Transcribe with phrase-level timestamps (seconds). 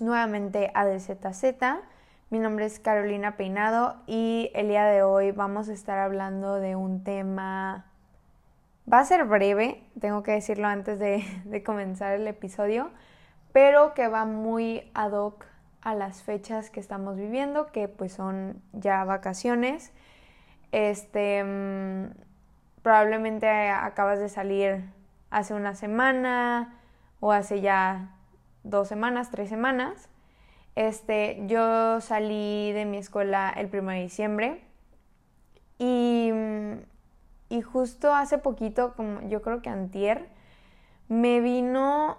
[0.00, 1.44] nuevamente a DZZ.
[2.30, 6.76] Mi nombre es Carolina Peinado y el día de hoy vamos a estar hablando de
[6.76, 7.86] un tema...
[8.92, 12.90] Va a ser breve, tengo que decirlo antes de, de comenzar el episodio,
[13.52, 15.46] pero que va muy ad hoc
[15.80, 19.92] a las fechas que estamos viviendo, que pues son ya vacaciones.
[20.72, 22.14] Este, mm,
[22.82, 24.84] probablemente acabas de salir
[25.30, 26.78] hace una semana
[27.20, 28.10] o hace ya
[28.64, 30.08] dos semanas, tres semanas.
[30.74, 34.64] Este, yo salí de mi escuela el 1 de diciembre
[35.78, 36.32] y,
[37.48, 40.28] y justo hace poquito, como yo creo que antier,
[41.08, 42.18] me vino,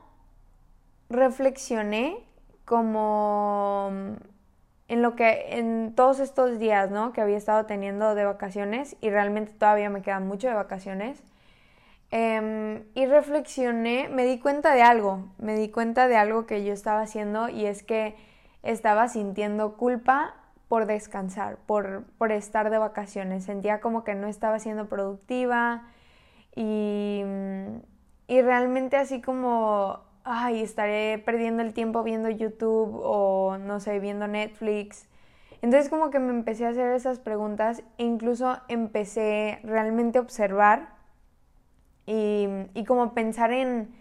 [1.09, 2.23] reflexioné
[2.63, 3.91] como
[4.87, 7.11] en lo que en todos estos días, ¿no?
[7.11, 11.23] Que había estado teniendo de vacaciones y realmente todavía me queda mucho de vacaciones.
[12.11, 16.71] Em, y reflexioné, me di cuenta de algo, me di cuenta de algo que yo
[16.71, 18.15] estaba haciendo y es que
[18.63, 20.35] estaba sintiendo culpa
[20.67, 23.45] por descansar, por, por estar de vacaciones.
[23.45, 25.83] Sentía como que no estaba siendo productiva
[26.55, 27.23] y,
[28.27, 34.27] y realmente así como, ay, estaré perdiendo el tiempo viendo YouTube o no sé, viendo
[34.27, 35.07] Netflix.
[35.61, 40.94] Entonces como que me empecé a hacer esas preguntas e incluso empecé realmente a observar
[42.05, 43.93] y, como pensar en,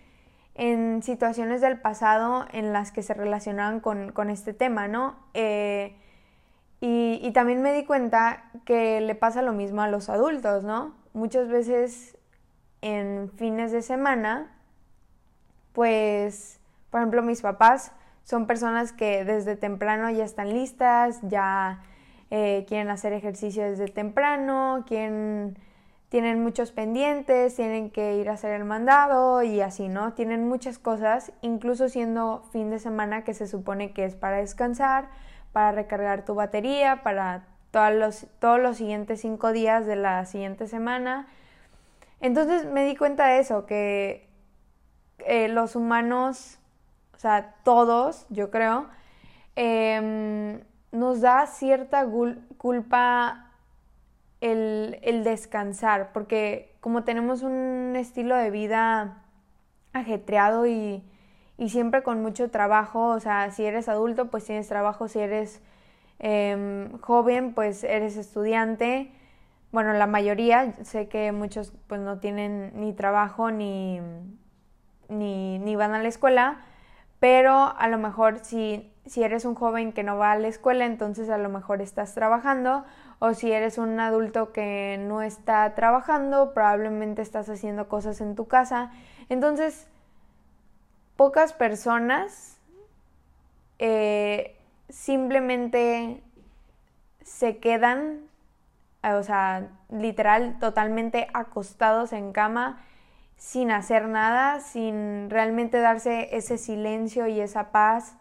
[1.02, 5.16] situaciones del pasado en las que se relacionaban con, este tema, ¿no?
[5.34, 5.96] Eh,
[6.80, 10.94] y, también me di cuenta que le pasa lo mismo a los adultos, ¿no?
[11.12, 12.18] Muchas veces
[12.82, 14.54] en fines de semana,
[15.72, 17.92] pues, por ejemplo, mis papás
[18.24, 21.82] son personas que desde temprano ya están listas, ya
[22.30, 25.58] eh, quieren hacer ejercicio desde temprano, quieren
[26.14, 30.12] tienen muchos pendientes, tienen que ir a hacer el mandado y así, ¿no?
[30.12, 35.08] Tienen muchas cosas, incluso siendo fin de semana que se supone que es para descansar,
[35.50, 40.68] para recargar tu batería, para todos los, todos los siguientes cinco días de la siguiente
[40.68, 41.26] semana.
[42.20, 44.28] Entonces me di cuenta de eso, que
[45.18, 46.60] eh, los humanos,
[47.16, 48.86] o sea, todos, yo creo,
[49.56, 50.60] em,
[50.92, 52.06] nos da cierta
[52.56, 53.50] culpa
[54.44, 59.22] el, descansar, porque como tenemos un estilo de vida
[59.92, 61.02] ajetreado y,
[61.68, 65.62] siempre con mucho trabajo, o sea, si eres adulto, pues tienes trabajo, si eres
[66.18, 69.12] em, joven, pues eres estudiante.
[69.72, 74.00] Bueno, la mayoría, sé que muchos pues no tienen ni trabajo ni,
[75.08, 76.60] ni, ni van a la escuela,
[77.18, 80.84] pero a lo mejor si, si eres un joven que no va a la escuela,
[80.84, 82.84] entonces a lo mejor estás trabajando
[83.18, 88.46] o si eres un adulto que no está trabajando, probablemente estás haciendo cosas en tu
[88.46, 88.90] casa.
[89.28, 89.88] Entonces,
[91.16, 92.58] pocas personas
[93.78, 94.56] eh,
[94.88, 96.22] simplemente
[97.22, 98.20] se quedan,
[99.02, 102.82] o sea, literal, totalmente acostados en cama
[103.36, 108.16] sin hacer nada, sin realmente darse ese silencio y esa paz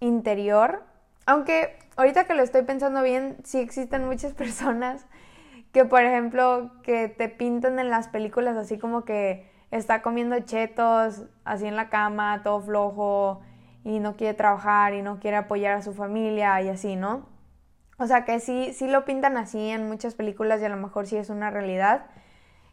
[0.00, 0.84] interior.
[1.26, 5.06] Aunque ahorita que lo estoy pensando bien, sí existen muchas personas
[5.72, 11.24] que, por ejemplo, que te pintan en las películas así como que está comiendo chetos
[11.44, 13.40] así en la cama, todo flojo
[13.82, 17.28] y no quiere trabajar y no quiere apoyar a su familia y así, ¿no?
[17.98, 21.06] O sea que sí, sí lo pintan así en muchas películas y a lo mejor
[21.06, 22.06] sí es una realidad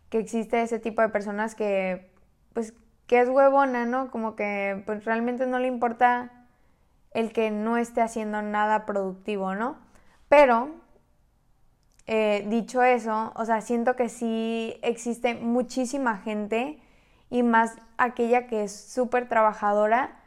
[0.10, 2.12] que existe ese tipo de personas que,
[2.54, 2.74] pues,
[3.08, 4.12] que es huevona, ¿no?
[4.12, 6.41] Como que pues realmente no le importa
[7.12, 9.78] el que no esté haciendo nada productivo, ¿no?
[10.30, 10.70] Pero,
[12.08, 16.82] eh, dicho eso, o sea, siento que sí existe muchísima gente
[17.30, 20.18] y más aquella que es súper trabajadora,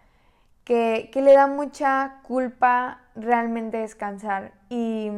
[0.64, 4.52] que, le da mucha culpa realmente descansar.
[4.70, 5.10] Y,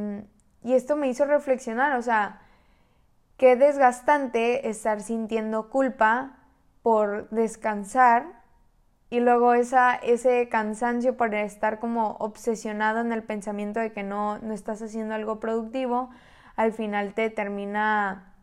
[0.62, 2.40] y esto me hizo reflexionar, o sea,
[3.36, 6.38] qué desgastante estar sintiendo culpa
[6.82, 8.45] por descansar
[9.08, 14.38] y luego esa, ese cansancio por estar como obsesionado en el pensamiento de que no,
[14.38, 16.10] no estás haciendo algo productivo,
[16.56, 18.34] al final te termina,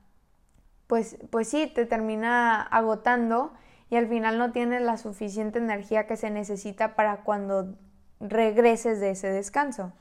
[0.88, 3.54] pues, pues sí, te termina agotando
[3.90, 7.76] y al final no tienes la suficiente energía que se necesita para cuando
[8.20, 9.92] regreses de ese descanso.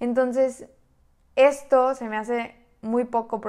[0.00, 0.66] Entonces,
[1.34, 3.40] esto se me hace muy poco,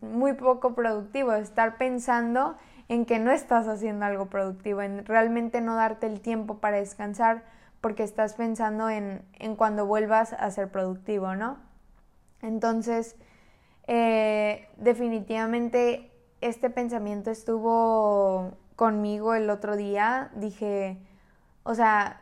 [0.00, 2.56] muy poco productivo, estar pensando
[2.88, 7.42] en que no estás haciendo algo productivo, en realmente no darte el tiempo para descansar
[7.80, 11.58] porque estás pensando en, en cuando vuelvas a ser productivo, ¿no?
[12.40, 13.16] Entonces,
[13.86, 16.10] eh, definitivamente
[16.40, 20.30] este pensamiento estuvo conmigo el otro día.
[20.34, 20.98] Dije,
[21.62, 22.20] o sea,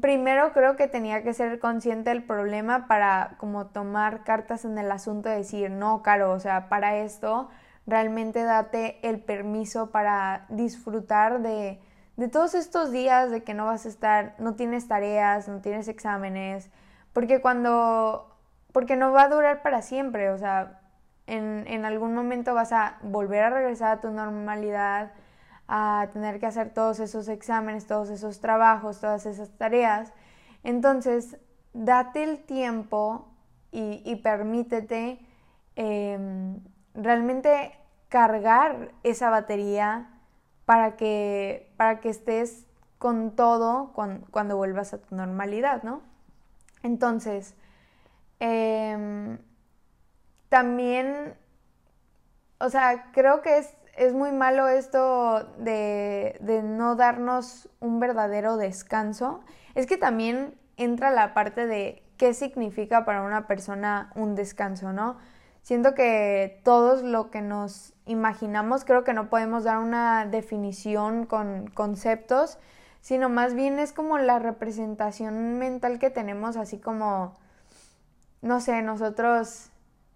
[0.00, 4.90] primero creo que tenía que ser consciente del problema para como tomar cartas en el
[4.90, 7.48] asunto y decir, no, Caro, o sea, para esto
[7.86, 11.80] realmente date el permiso para disfrutar de,
[12.16, 15.88] de todos estos días de que no vas a estar, no tienes tareas, no tienes
[15.88, 16.70] exámenes,
[17.12, 18.36] porque cuando,
[18.72, 20.80] porque no va a durar para siempre, o sea,
[21.26, 25.12] en, en algún momento vas a volver a regresar a tu normalidad,
[25.68, 30.12] a tener que hacer todos esos exámenes, todos esos trabajos, todas esas tareas.
[30.62, 31.38] Entonces,
[31.72, 33.28] date el tiempo
[33.72, 35.18] y, permítete
[35.74, 36.60] em,
[36.94, 37.76] realmente
[38.08, 40.08] cargar esa batería
[40.64, 42.66] para que, para que estés
[42.98, 46.00] con todo cuando, vuelvas a tu normalidad, ¿no?
[46.82, 47.54] Entonces,
[48.40, 49.38] em,
[50.48, 51.34] también,
[52.58, 58.56] o sea, creo que es, es muy malo esto de, de, no darnos un verdadero
[58.56, 59.40] descanso.
[59.74, 65.16] Es que también entra la parte de qué significa para una persona un descanso, ¿no?
[65.64, 71.68] Siento que todos lo que nos imaginamos, creo que no podemos dar una definición con
[71.68, 72.58] conceptos,
[73.00, 77.32] sino más bien es como la representación mental que tenemos, así como,
[78.42, 79.70] no sé, nosotros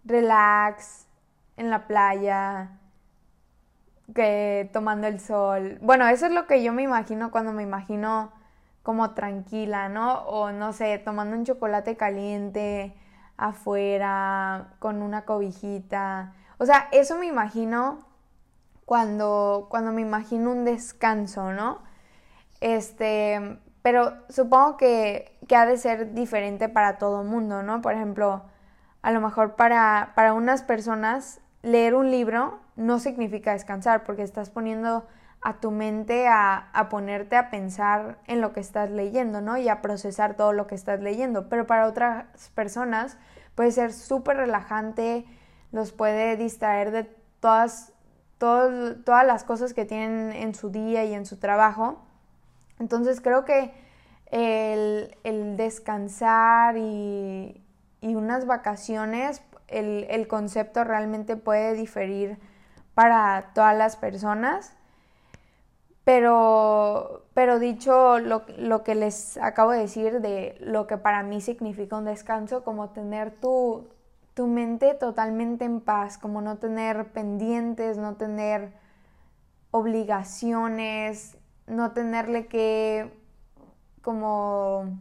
[0.04, 1.06] relax,
[1.56, 2.72] en la playa,
[4.14, 5.78] que tomando el sol.
[5.80, 8.32] Bueno, eso es lo que yo me imagino cuando me imagino
[8.82, 10.24] como tranquila, ¿no?
[10.24, 12.94] O no sé, tomando un chocolate caliente
[13.38, 16.34] afuera, con una cobijita.
[16.58, 18.00] O sea, eso me imagino
[18.84, 21.78] cuando, cuando me imagino un descanso, ¿no?
[22.60, 27.80] Este, pero supongo que, que ha de ser diferente para todo el mundo, ¿no?
[27.80, 28.42] Por ejemplo,
[29.02, 34.50] a lo mejor para, para unas personas leer un libro no significa descansar porque estás
[34.50, 35.06] poniendo
[35.40, 39.56] a tu mente a, a, ponerte a pensar en lo que estás leyendo, ¿no?
[39.56, 41.48] Y a procesar todo lo que estás leyendo.
[41.48, 43.16] Pero para otras personas
[43.54, 45.24] puede ser súper relajante,
[45.72, 47.04] los puede distraer de
[47.40, 47.92] todas,
[48.38, 52.04] todas las cosas que tienen en su día y en su trabajo.
[52.78, 53.72] Entonces creo que
[54.30, 57.62] el, el descansar y,
[58.00, 62.38] y, unas vacaciones, el, el concepto realmente puede diferir
[62.94, 64.77] para todas las personas.
[66.08, 71.42] Pero, pero dicho lo, lo, que les acabo de decir de lo que para mí
[71.42, 73.86] significa un descanso, como tener tu,
[74.32, 78.72] tu mente totalmente en paz, como no tener pendientes, no tener
[79.70, 83.12] obligaciones, no tenerle que
[84.00, 84.98] como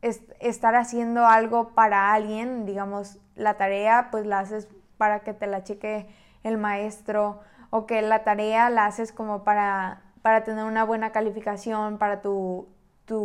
[0.00, 5.64] estar haciendo algo para alguien, digamos, la tarea pues la haces para que te la
[5.64, 6.08] cheque
[6.44, 11.98] el maestro o que la tarea la haces como para para tener una buena calificación
[11.98, 12.66] para tu,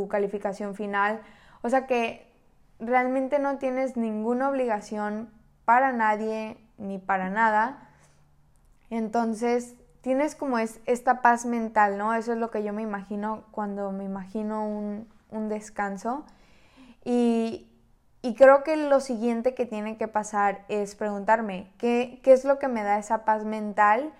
[0.09, 1.21] calificación final.
[1.61, 2.29] O sea que
[2.77, 5.31] realmente no tienes ninguna obligación
[5.63, 7.87] para nadie ni para nada.
[8.89, 12.13] Entonces tienes como es esta paz mental, ¿no?
[12.15, 15.07] Eso es lo que yo me imagino cuando me imagino un,
[15.47, 16.25] descanso.
[17.05, 17.71] Y,
[18.21, 22.59] y, creo que lo siguiente que tiene que pasar es preguntarme ¿qué, qué es lo
[22.59, 24.11] que me da esa paz mental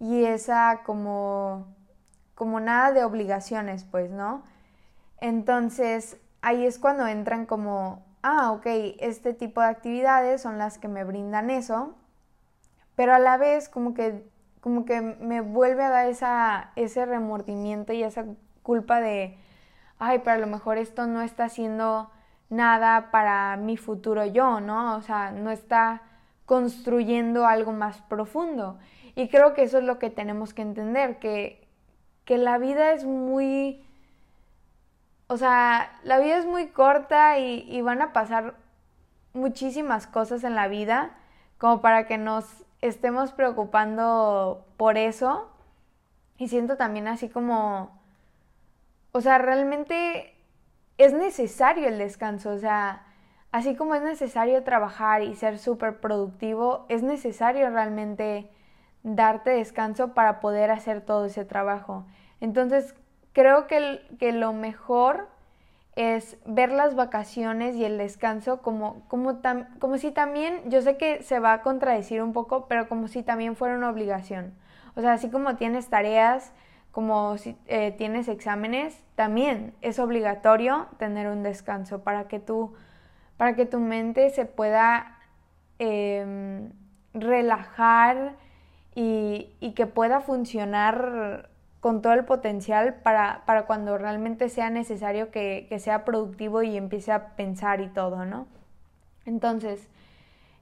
[0.00, 1.75] y esa como
[2.36, 4.44] como nada de obligaciones, pues, ¿no?
[5.20, 8.66] Entonces, ahí es cuando entran como, ah, ok,
[9.00, 11.96] este tipo de actividades son las que me brindan eso,
[12.94, 14.28] pero a la vez como que,
[14.60, 18.26] como que me vuelve a dar esa, ese remordimiento y esa
[18.62, 19.38] culpa de,
[19.98, 22.10] ay, pero a lo mejor esto no está haciendo
[22.50, 24.96] nada para mi futuro yo, ¿no?
[24.96, 26.02] O sea, no está
[26.44, 28.78] construyendo algo más profundo.
[29.14, 31.65] Y creo que eso es lo que tenemos que entender, que,
[32.26, 33.82] que la vida es muy...
[35.28, 38.54] O sea, la vida es muy corta y, van a pasar
[39.32, 41.16] muchísimas cosas en la vida
[41.58, 42.44] como para que nos
[42.80, 45.50] estemos preocupando por eso.
[46.38, 47.98] Y siento también así como,
[49.12, 50.34] o sea, realmente
[50.98, 53.06] es necesario el descanso, o sea,
[53.50, 58.50] así como es necesario trabajar y ser súper productivo, es necesario realmente
[59.02, 62.04] darte descanso para poder hacer todo ese trabajo.
[62.40, 62.94] Entonces,
[63.32, 65.28] creo que, que lo mejor
[65.96, 69.40] es ver las vacaciones y el descanso como, como,
[69.78, 73.22] como si también, yo sé que se va a contradecir un poco, pero como si
[73.22, 74.54] también fuera una obligación.
[74.94, 76.52] O sea, así como tienes tareas,
[76.92, 82.74] como si eh, tienes exámenes, también es obligatorio tener un descanso para que tú,
[83.36, 85.18] para que tu mente se pueda
[85.78, 86.72] em,
[87.12, 88.34] relajar
[88.94, 91.50] y, que pueda funcionar
[91.86, 96.76] con todo el potencial para, para cuando realmente sea necesario que, que, sea productivo y
[96.76, 98.48] empiece a pensar y todo, ¿no?
[99.24, 99.86] Entonces,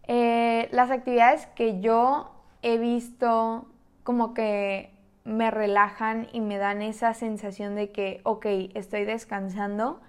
[0.06, 3.64] eh, las actividades que yo he visto
[4.02, 4.90] como que
[5.24, 10.02] me relajan y me dan esa sensación de que, ok, estoy descansando,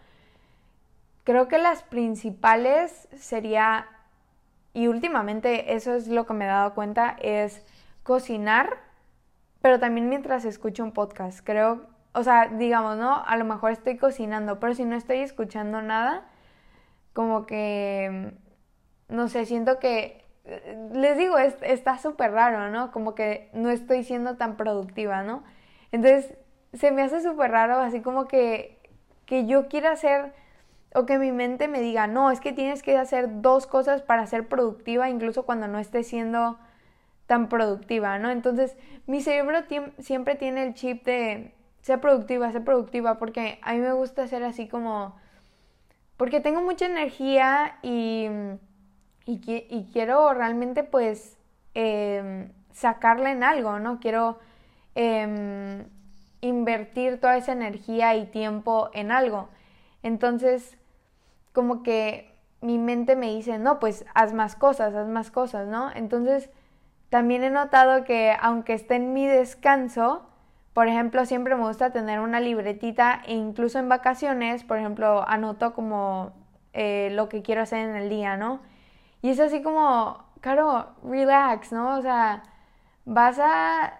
[1.23, 3.87] creo que las principales sería,
[4.73, 7.63] y últimamente eso es lo que me he dado cuenta, es
[8.03, 8.83] cocinar
[9.65, 11.39] pero también mientras escucho un podcast.
[11.43, 13.25] Creo, o sea, digamos, ¿no?
[13.25, 16.27] A lo mejor estoy cocinando, pero si no estoy escuchando nada,
[17.13, 18.35] como que,
[19.07, 20.23] no sé, siento que,
[20.93, 22.91] les digo, está súper raro, ¿no?
[22.91, 25.43] Como que no estoy siendo tan productiva, ¿no?
[25.91, 26.37] Entonces,
[26.73, 28.79] se me hace súper raro, así como que,
[29.25, 30.35] que yo quiera hacer
[30.93, 34.27] o que mi mente me diga, no, es que tienes que hacer dos cosas para
[34.27, 36.59] ser productiva, incluso cuando no estés siendo
[37.27, 38.29] tan productiva, ¿no?
[38.29, 38.75] Entonces,
[39.07, 39.59] mi cerebro
[39.99, 44.43] siempre tiene el chip de ser productiva, ser productiva, porque a mí me gusta ser
[44.43, 45.15] así como,
[46.17, 48.27] porque tengo mucha energía y,
[49.25, 51.37] y, quiero realmente pues
[51.73, 53.99] eh, sacarla en algo, ¿no?
[53.99, 54.39] Quiero
[54.95, 55.85] em,
[56.41, 59.49] invertir toda esa energía y tiempo en algo.
[60.03, 60.77] Entonces,
[61.53, 65.91] como que mi mente me dice, no, pues haz más cosas, haz más cosas, ¿no?
[65.95, 66.49] Entonces,
[67.09, 70.27] también he notado que aunque esté en mi descanso,
[70.73, 75.73] por ejemplo, siempre me gusta tener una libretita e incluso en vacaciones, por ejemplo, anoto
[75.73, 76.33] como
[76.73, 78.59] eh, lo que quiero hacer en el día, ¿no?
[79.21, 81.97] Y es así como, claro, relax, ¿no?
[81.97, 82.43] O sea,
[83.05, 83.93] vas a,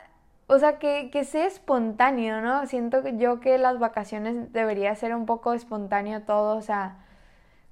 [0.48, 2.68] o sea, que, que sea espontáneo, ¿no?
[2.68, 7.05] Siento yo que las vacaciones debería ser un poco espontáneo todo, o sea,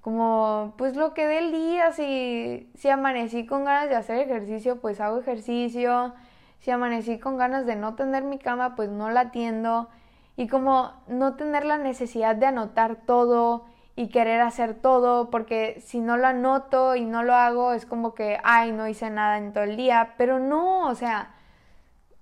[0.03, 4.81] como pues lo que dé el día, si, si amanecí con ganas de hacer ejercicio,
[4.81, 6.13] pues hago ejercicio,
[6.59, 9.87] si amanecí con ganas de no tener mi cama, pues no la atiendo,
[10.35, 13.63] y como no tener la necesidad de anotar todo
[13.95, 18.13] y querer hacer todo, porque si no lo anoto y no lo hago, es como
[18.13, 21.33] que, ay, no hice nada en todo el día, pero no, o sea,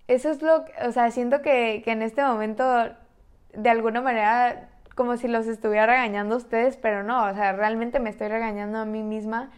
[0.07, 2.63] eso es lo, o sea, siento que, que en este momento,
[3.53, 8.00] de alguna manera, como si los estuviera regañando a ustedes, pero no, o sea, realmente
[8.00, 9.50] me estoy regañando a mí misma.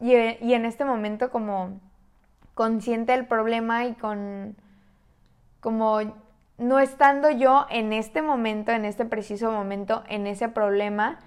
[0.00, 1.80] Y, y en este momento como
[2.54, 4.56] consciente del problema y con
[5.60, 6.00] como
[6.58, 11.18] no estando yo en este momento, en este preciso momento, en ese problema,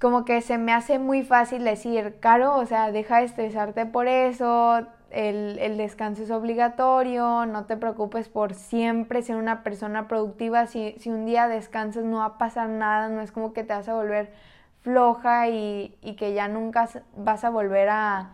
[0.00, 4.08] como que se me hace muy fácil decir, Caro, o sea, deja de estresarte por
[4.08, 10.94] eso, el, descanso es obligatorio, no te preocupes por siempre ser una persona productiva, si,
[10.98, 13.88] si, un día descansas no va a pasar nada, no es como que te vas
[13.88, 14.32] a volver
[14.80, 18.30] floja y, y que ya nunca vas a volver a,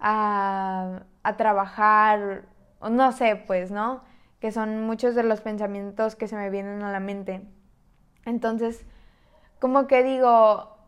[0.00, 2.44] a, a trabajar,
[2.80, 4.02] no sé, pues, ¿no?
[4.40, 7.42] Que son muchos de los pensamientos que se me vienen a la mente.
[8.24, 8.84] Entonces,
[9.58, 10.78] como que digo,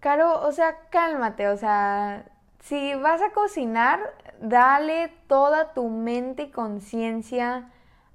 [0.00, 2.24] Caro, o sea, cálmate, o sea,
[2.60, 4.00] si vas a cocinar,
[4.40, 7.68] dale toda tu mente y conciencia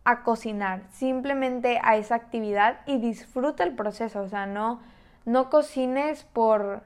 [0.03, 4.79] a cocinar, simplemente a esa actividad y disfruta el proceso, o sea, no,
[5.25, 6.83] no cocines por,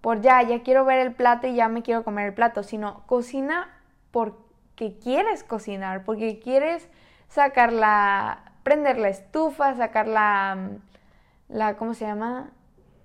[0.00, 3.06] por ya, ya quiero ver el plato y ya me quiero comer el plato, sino
[3.06, 3.68] cocina
[4.10, 6.88] porque quieres cocinar, porque quieres
[7.28, 10.70] sacar la, prender la estufa, sacar la,
[11.48, 12.50] la, ¿cómo se llama?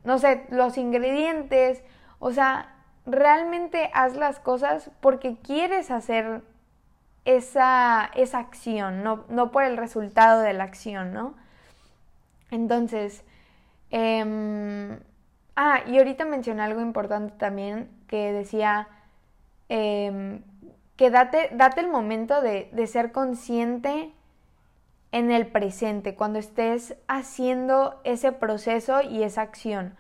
[0.04, 1.82] No sé, los ingredientes,
[2.20, 2.75] o sea,
[3.06, 6.42] realmente haz las cosas porque quieres hacer
[7.26, 11.36] esa, esa acción, no, no, por el resultado de la acción, ¿no?
[12.52, 13.24] Entonces,
[13.90, 15.00] em,
[15.56, 18.88] ah, y ahorita mencioné algo importante también que decía
[19.70, 20.44] em,
[20.96, 24.14] que date, date, el momento de, de ser consciente
[25.12, 29.96] en el presente, cuando estés haciendo ese proceso y esa acción.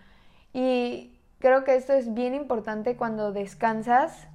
[0.53, 1.14] Y
[1.45, 4.27] creo que esto es bien importante cuando descansas,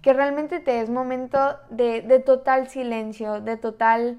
[0.00, 4.16] que realmente te des momento de, total silencio, de total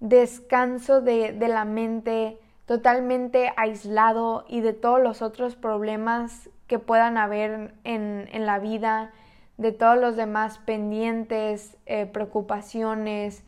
[0.00, 7.74] descanso de, la mente, totalmente aislado y de todos los otros problemas que puedan haber
[7.84, 9.10] en, la vida,
[9.58, 13.44] de todos los demás pendientes, eh, preocupaciones,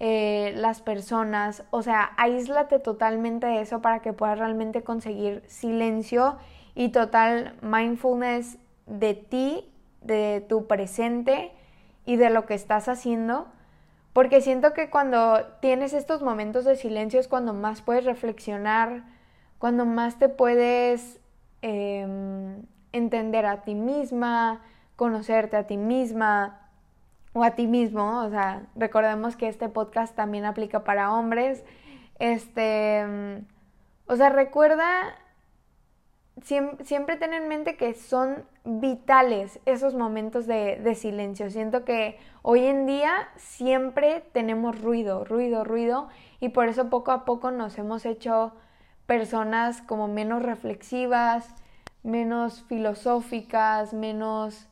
[0.00, 1.62] eh, las personas.
[1.70, 6.38] O sea, aíslate totalmente de eso para que puedas realmente conseguir silencio
[6.74, 11.52] y total mindfulness de ti, de tu presente
[12.04, 13.46] y de lo que estás haciendo.
[14.12, 19.04] Porque siento que cuando tienes estos momentos de silencio es cuando más puedes reflexionar,
[19.58, 21.20] cuando más te puedes
[21.62, 22.62] em,
[22.92, 24.60] entender a ti misma,
[24.96, 26.58] conocerte a ti misma.
[27.34, 31.64] o a ti mismo, o sea, recordemos que este podcast también aplica para hombres.
[32.18, 33.46] Este, mm,
[34.06, 35.16] o sea, recuerda
[36.42, 41.50] siempre, siempre ten en mente que son vitales esos momentos de, silencio.
[41.50, 46.08] Siento que hoy en día siempre tenemos ruido, ruido, ruido,
[46.40, 48.52] y por eso poco a poco nos hemos hecho
[49.06, 51.54] personas como menos reflexivas,
[52.02, 54.68] menos filosóficas, menos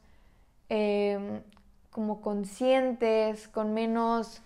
[0.69, 1.43] em,
[1.91, 4.43] como conscientes, con menos...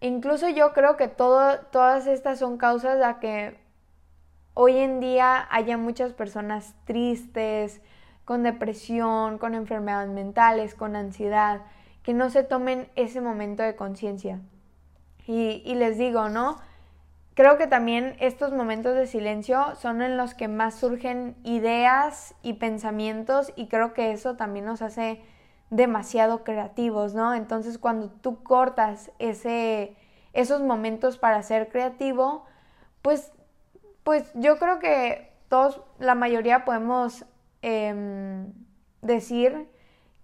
[0.00, 3.61] Incluso yo creo que todas estas son causas a que
[4.54, 7.80] hoy en día haya muchas personas tristes,
[8.24, 11.62] con depresión, con enfermedades mentales, con ansiedad,
[12.02, 14.40] que no se tomen ese momento de conciencia.
[15.26, 16.58] Y, y, les digo, ¿no?
[17.34, 22.54] Creo que también estos momentos de silencio son en los que más surgen ideas y
[22.54, 25.22] pensamientos y creo que eso también nos hace
[25.70, 27.34] demasiado creativos, ¿no?
[27.34, 29.96] Entonces cuando tú cortas ese,
[30.34, 32.44] esos momentos para ser creativo,
[33.00, 33.32] pues
[34.04, 37.24] pues yo creo que todos, la mayoría podemos
[37.62, 38.52] em,
[39.00, 39.68] decir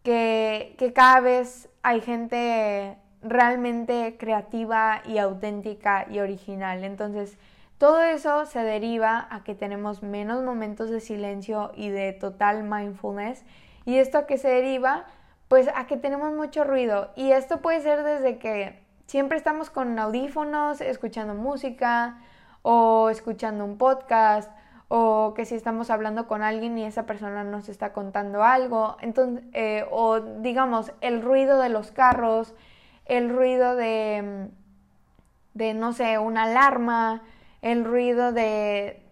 [0.02, 6.84] que, que cada vez hay gente realmente creativa y auténtica y original.
[6.84, 7.38] Entonces,
[7.78, 13.44] todo eso se deriva a que tenemos menos momentos de silencio y de total mindfulness.
[13.84, 15.06] ¿Y esto a qué se deriva?
[15.46, 17.10] Pues a que tenemos mucho ruido.
[17.14, 22.18] Y esto puede ser desde que siempre estamos con audífonos, escuchando música,
[22.62, 24.50] o escuchando un podcast
[24.88, 29.44] o que si estamos hablando con alguien y esa persona nos está contando algo, entonces,
[29.52, 32.54] eh, o digamos, el ruido de los carros,
[33.04, 34.48] el ruido de,
[35.52, 37.22] de, no sé, una alarma,
[37.60, 39.02] el ruido de,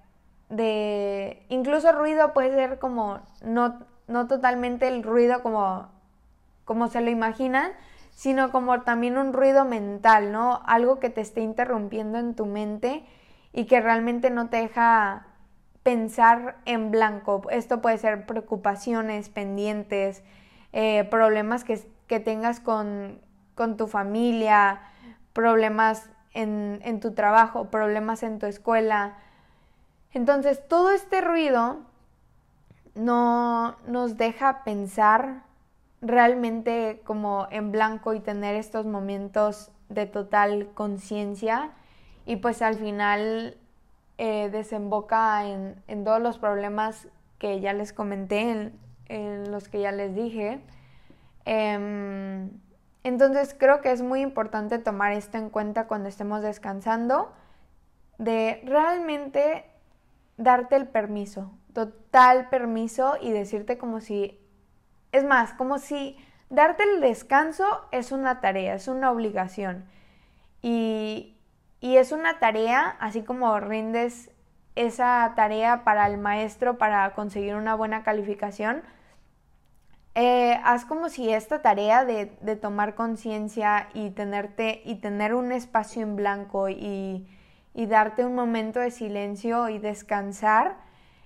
[0.49, 5.89] de, incluso ruido puede ser como, no, no totalmente el ruido como,
[6.65, 7.73] como se lo imaginan,
[8.13, 10.63] sino como también un ruido mental, ¿no?
[10.65, 13.05] Algo que te esté interrumpiendo en tu mente
[13.57, 15.25] y que realmente no te deja
[15.83, 17.43] pensar en blanco.
[17.51, 20.23] Esto puede ser preocupaciones, pendientes,
[20.75, 23.19] eh, problemas que, tengas con,
[23.79, 24.83] tu familia,
[25.33, 29.15] problemas en, en tu trabajo, problemas en tu escuela.
[30.13, 31.79] Entonces, todo este ruido
[32.95, 35.45] no nos deja pensar
[36.03, 41.73] realmente como en blanco y tener estos momentos de total conciencia
[42.27, 43.57] y pues al final
[44.19, 47.09] eh, desemboca en, todos los problemas
[47.39, 48.73] que ya les comenté,
[49.09, 50.61] en, los que ya les dije.
[51.45, 52.51] Em,
[53.05, 57.33] entonces creo que es muy importante tomar esto en cuenta cuando estemos descansando,
[58.19, 59.65] de realmente
[60.37, 64.41] darte el permiso, total permiso y decirte como si,
[65.13, 66.17] es más, como si
[66.51, 69.85] darte el descanso es una tarea, es una obligación.
[70.63, 71.36] Y,
[71.81, 74.31] y es una tarea, así como rindes
[74.75, 78.83] esa tarea para el maestro para conseguir una buena calificación,
[80.15, 86.03] eh, haz como si esta tarea de, tomar conciencia y tenerte y tener un espacio
[86.03, 87.27] en blanco y,
[87.75, 90.77] y, darte un momento de silencio y descansar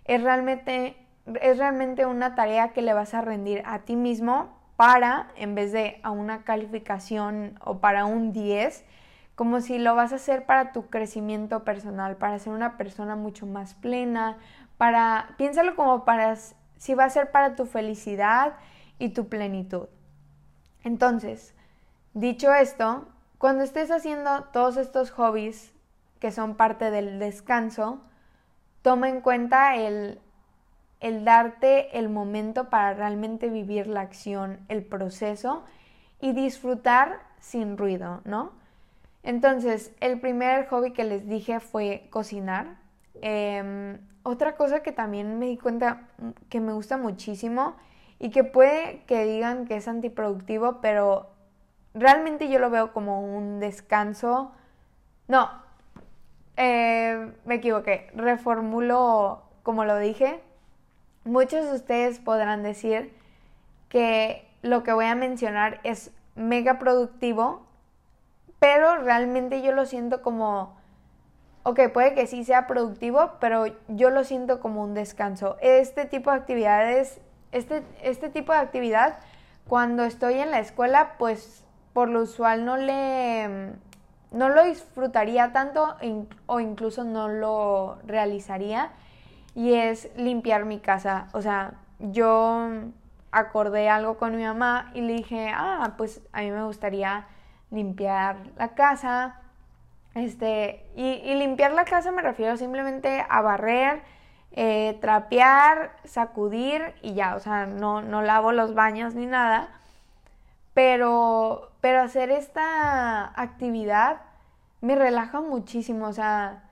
[0.06, 0.96] es realmente,
[1.40, 5.70] es realmente una tarea que le vas a rendir a ti mismo para, en vez
[5.70, 8.84] de a una calificación o para un 10,
[9.40, 13.46] como si lo vas a hacer para tu crecimiento personal, para ser una persona mucho
[13.46, 14.36] más plena,
[14.76, 16.36] para, piénsalo como para,
[16.76, 18.56] si va a ser para tu felicidad
[18.98, 19.88] y tu plenitud.
[20.84, 21.54] Entonces,
[22.12, 25.72] dicho esto, cuando estés haciendo todos estos hobbies
[26.18, 28.02] que son parte del descanso,
[28.82, 30.20] toma en cuenta el,
[31.00, 35.64] el darte el momento para realmente vivir la acción, el proceso
[36.20, 38.59] y disfrutar sin ruido, ¿no?
[39.22, 42.78] Entonces, el primer hobby que les dije fue cocinar.
[43.22, 46.08] Em, otra cosa que también me di cuenta
[46.48, 47.76] que me gusta muchísimo
[48.18, 51.30] y que puede que digan que es antiproductivo, pero
[51.94, 54.52] realmente yo lo veo como un descanso.
[55.28, 55.50] No,
[56.56, 60.40] eh, me equivoqué, reformulo como lo dije.
[61.24, 63.14] Muchos de ustedes podrán decir
[63.88, 67.66] que lo que voy a mencionar es mega productivo
[68.60, 70.76] pero realmente yo lo siento como,
[71.64, 75.56] ok, puede que sí sea productivo, pero yo lo siento como un descanso.
[75.60, 77.20] Este tipo de actividades,
[77.52, 79.18] este, este tipo de actividad,
[79.66, 83.72] cuando estoy en la escuela, pues por lo usual no le,
[84.30, 85.96] no lo disfrutaría tanto
[86.46, 88.90] o incluso no lo realizaría
[89.54, 91.28] y es limpiar mi casa.
[91.32, 92.68] O sea, yo
[93.32, 97.26] acordé algo con mi mamá y le dije, ah, pues a mí me gustaría
[97.70, 99.40] limpiar la casa.
[100.14, 104.02] Este, y, limpiar la casa me refiero simplemente a barrer,
[104.52, 109.68] eh, trapear, sacudir y ya, o sea, no, no lavo los baños ni nada.
[110.74, 114.22] Pero, pero hacer esta actividad
[114.80, 116.64] me relaja muchísimo, o sea,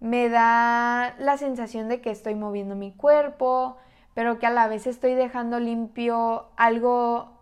[0.00, 3.76] me da la sensación de que estoy moviendo mi cuerpo,
[4.14, 7.41] pero que a la vez estoy dejando limpio algo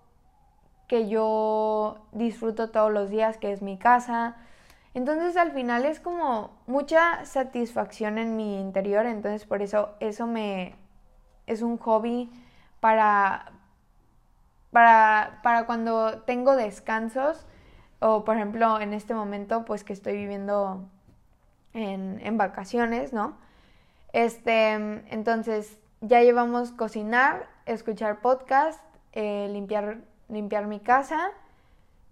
[0.91, 4.35] que yo disfruto todos los días, que es mi casa.
[4.93, 10.75] Entonces al final es como mucha satisfacción en mi interior, entonces por eso eso me
[11.47, 12.29] es un hobby
[12.81, 13.53] para
[14.73, 17.47] para, para cuando tengo descansos
[18.01, 20.89] o por ejemplo en este momento pues que estoy viviendo
[21.73, 23.37] en, en vacaciones, ¿no?
[24.13, 28.81] Este, entonces ya llevamos cocinar, escuchar podcast,
[29.13, 31.31] eh, limpiar, limpiar mi casa.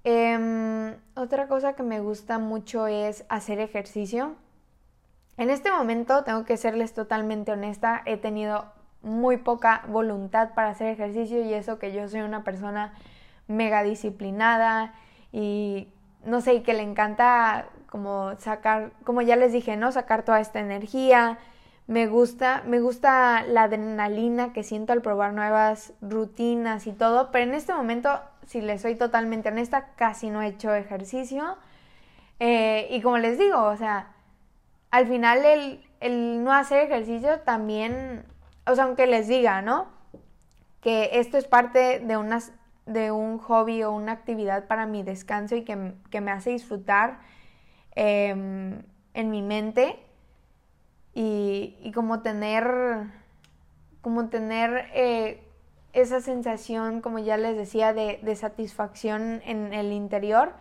[0.05, 4.37] Em, otra cosa que me gusta mucho es hacer ejercicio.
[5.37, 8.67] En este momento, tengo que serles totalmente honesta, he tenido
[9.03, 12.95] muy poca voluntad para hacer ejercicio y eso que yo soy una persona
[13.47, 14.95] mega disciplinada
[15.33, 15.89] y
[16.25, 19.93] no sé, y que le encanta como sacar, como ya les dije, ¿no?
[19.93, 21.39] Sacar toda esta energía,
[21.89, 27.45] me gusta, me gusta la adrenalina que siento al probar nuevas rutinas y todo, pero
[27.45, 31.57] en este momento, si les soy totalmente honesta, casi no he hecho ejercicio.
[32.41, 34.13] Eh, y como les digo, o sea,
[34.91, 38.23] al final el, el no hacer ejercicio también,
[38.67, 39.87] o sea, aunque les diga, ¿no?
[40.83, 42.53] Que esto es parte de, unas,
[42.85, 45.75] de un hobby o una actividad para mi descanso y que,
[46.21, 47.21] me hace disfrutar
[47.95, 48.83] em,
[49.15, 50.05] en mi mente
[51.21, 53.11] y, como tener,
[54.03, 55.43] como tener eh,
[55.93, 60.53] esa sensación, como ya les decía, de, satisfacción en el interior.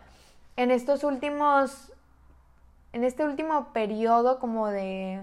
[0.56, 1.93] En estos últimos,
[2.91, 5.22] en este último periodo como de,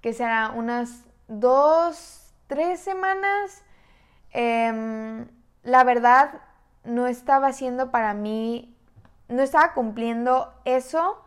[0.00, 3.64] que será unas dos, tres semanas,
[4.32, 5.26] em,
[5.64, 6.42] la verdad
[6.84, 8.72] no estaba haciendo para mí,
[9.26, 11.18] no estaba cumpliendo eso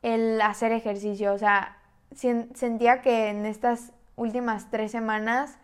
[0.00, 1.34] el hacer ejercicio.
[1.34, 1.75] O sea,
[2.16, 5.58] sentía que en estas últimas tres semanas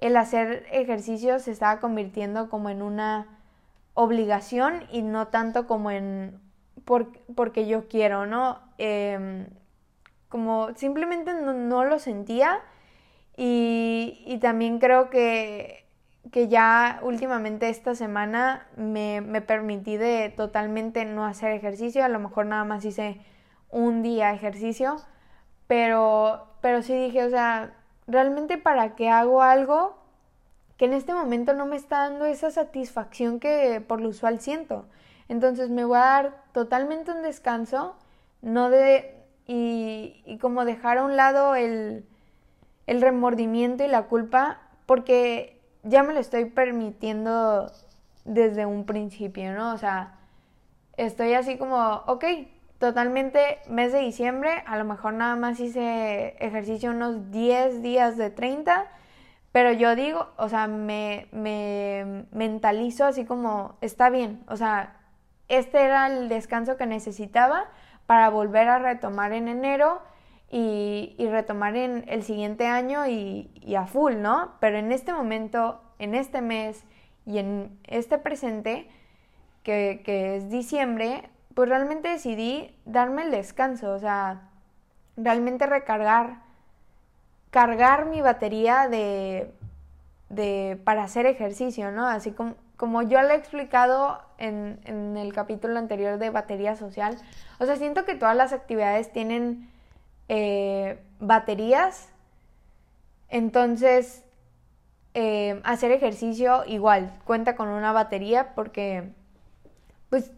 [0.00, 3.26] el hacer ejercicio se estaba convirtiendo como en una
[3.94, 6.40] obligación y no tanto como en
[7.34, 8.60] porque yo quiero, ¿no?
[8.76, 9.46] Em,
[10.28, 12.60] como simplemente no, lo sentía
[13.36, 15.86] y, también creo que,
[16.30, 22.18] que, ya últimamente esta semana me, me permití de totalmente no hacer ejercicio, a lo
[22.18, 23.20] mejor nada más hice
[23.70, 24.96] un día ejercicio
[25.74, 27.74] pero, pero sí dije, o sea,
[28.06, 29.98] realmente para qué hago algo
[30.76, 34.86] que en este momento no me está dando esa satisfacción que por lo usual siento.
[35.28, 37.96] Entonces me voy a dar totalmente un descanso,
[38.40, 39.16] no de
[39.48, 42.06] y, y como dejar a un lado el,
[42.86, 47.68] el remordimiento y la culpa, porque ya me lo estoy permitiendo
[48.24, 49.74] desde un principio, ¿no?
[49.74, 50.20] O sea,
[50.96, 52.24] estoy así como, ok,
[52.84, 58.28] totalmente mes de diciembre, a lo mejor nada más hice ejercicio unos 10 días de
[58.28, 58.90] 30,
[59.52, 64.98] pero yo digo, o sea, me, me mentalizo así como, está bien, o sea,
[65.48, 67.70] este era el descanso que necesitaba
[68.04, 70.02] para volver a retomar en enero
[70.50, 74.56] y, retomar en el siguiente año y, y a full, ¿no?
[74.60, 76.84] Pero en este momento, en este mes
[77.24, 78.90] y en este presente,
[79.62, 84.42] que es diciembre, pues realmente decidí darme el descanso, o sea,
[85.16, 86.42] realmente recargar,
[87.50, 89.52] cargar mi batería de,
[90.28, 92.06] de para hacer ejercicio, ¿no?
[92.06, 97.16] Así como, como yo le he explicado en, en, el capítulo anterior de batería social,
[97.58, 99.70] o sea, siento que todas las actividades tienen
[100.28, 102.08] eh, baterías,
[103.28, 104.24] entonces
[105.14, 109.12] eh, hacer ejercicio igual cuenta con una batería porque
[110.10, 110.32] pues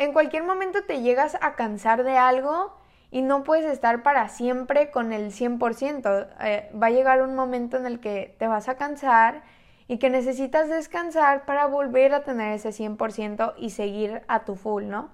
[0.00, 2.72] en cualquier momento te llegas a cansar de algo
[3.10, 6.26] y no puedes estar para siempre con el 100%.
[6.40, 9.42] Eh, va a llegar un momento en el que te vas a cansar
[9.88, 14.86] y que necesitas descansar para volver a tener ese 100% y seguir a tu full,
[14.86, 15.10] ¿no?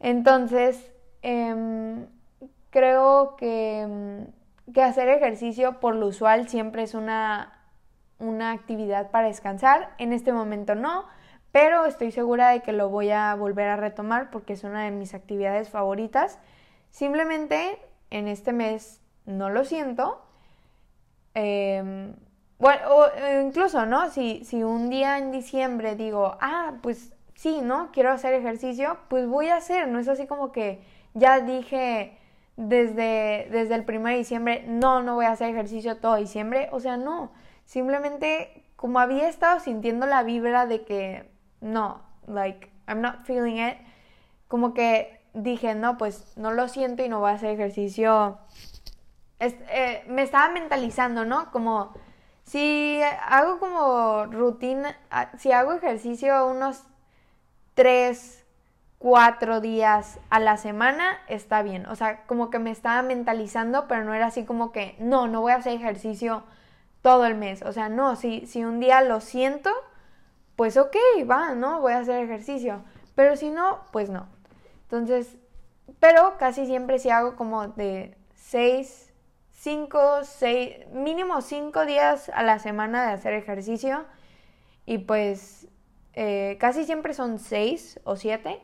[0.00, 0.90] Entonces,
[1.20, 2.06] em,
[2.70, 4.24] creo que,
[4.72, 7.60] que, hacer ejercicio por lo usual siempre es una,
[8.18, 9.90] una actividad para descansar.
[9.98, 11.04] En este momento no
[11.58, 14.92] pero estoy segura de que lo voy a volver a retomar porque es una de
[14.92, 16.38] mis actividades favoritas.
[16.92, 20.22] Simplemente en este mes no lo siento.
[21.34, 22.14] Em,
[22.60, 23.08] bueno, o
[23.42, 24.08] incluso, ¿no?
[24.10, 27.90] Si, si un día en diciembre digo, ah, pues sí, ¿no?
[27.90, 30.80] Quiero hacer ejercicio, pues voy a hacer, no es así como que
[31.14, 32.16] ya dije
[32.54, 36.78] desde, desde el 1 de diciembre, no, no voy a hacer ejercicio todo diciembre, o
[36.78, 37.32] sea, no,
[37.64, 43.76] simplemente como había estado sintiendo la vibra de que no, like, I'm not feeling it,
[44.48, 48.38] como que dije, no, pues no lo siento y no voy a hacer ejercicio.
[49.40, 51.50] Eh, me estaba mentalizando, ¿no?
[51.52, 51.92] Como
[52.44, 56.82] si hago como rutina, ah, si hago ejercicio unos
[57.74, 58.44] tres,
[58.98, 61.86] cuatro días a la semana, está bien.
[61.86, 65.40] O sea, como que me estaba mentalizando, pero no era así como que, no, no
[65.40, 66.42] voy a hacer ejercicio
[67.02, 67.62] todo el mes.
[67.62, 69.70] O sea, no, si, si un día lo siento,
[70.58, 70.96] pues ok,
[71.30, 71.80] va, ¿no?
[71.80, 72.82] Voy a hacer ejercicio.
[73.14, 74.26] Pero si no, pues no.
[74.82, 75.36] Entonces,
[76.00, 79.14] pero casi siempre sí hago como de seis,
[79.52, 84.04] cinco, seis, mínimo cinco días a la semana de hacer ejercicio.
[84.84, 85.68] Y pues
[86.14, 88.60] eh, casi siempre son seis o siete.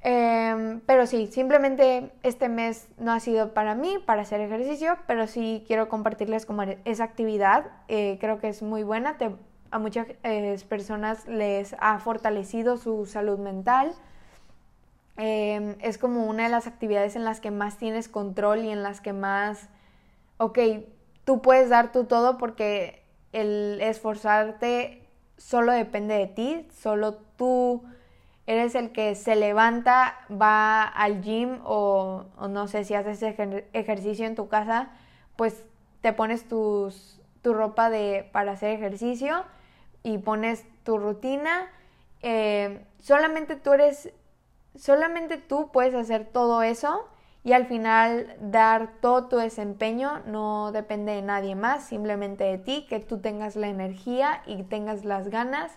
[0.00, 5.28] Em, pero sí, simplemente este mes no ha sido para mí, para hacer ejercicio, pero
[5.28, 7.70] sí quiero compartirles como esa actividad.
[7.86, 9.18] Eh, creo que es muy buena,
[9.74, 13.92] a muchas eh, personas les ha fortalecido su salud mental.
[15.16, 18.84] Em, es como una de las actividades en las que más tienes control y en
[18.84, 19.68] las que más,
[20.38, 20.60] ok,
[21.24, 25.08] tú puedes dar tu todo porque el esforzarte
[25.38, 27.82] solo depende de ti, solo tú
[28.46, 33.24] eres el que se levanta, va al gym o, no sé si haces
[33.72, 34.90] ejercicio en tu casa,
[35.34, 35.64] pues
[36.00, 39.44] te pones tus, tu ropa de, para hacer ejercicio
[40.04, 41.68] y pones tu rutina.
[42.22, 44.12] Eh, solamente tú eres,
[44.76, 47.08] solamente tú puedes hacer todo eso
[47.42, 52.86] y al final dar todo tu desempeño no depende de nadie más, simplemente de ti,
[52.88, 55.72] que tú tengas la energía y tengas las ganas